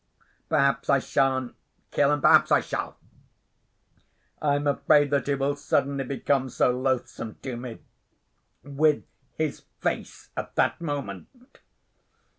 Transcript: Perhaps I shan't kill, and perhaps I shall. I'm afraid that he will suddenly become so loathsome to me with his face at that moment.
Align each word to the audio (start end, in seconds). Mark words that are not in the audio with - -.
Perhaps 0.49 0.89
I 0.89 0.97
shan't 0.97 1.53
kill, 1.91 2.11
and 2.11 2.23
perhaps 2.23 2.51
I 2.51 2.59
shall. 2.59 2.97
I'm 4.41 4.65
afraid 4.65 5.11
that 5.11 5.27
he 5.27 5.35
will 5.35 5.55
suddenly 5.55 6.03
become 6.03 6.49
so 6.49 6.71
loathsome 6.71 7.35
to 7.43 7.55
me 7.55 7.81
with 8.63 9.05
his 9.35 9.59
face 9.79 10.31
at 10.35 10.55
that 10.55 10.81
moment. 10.81 11.59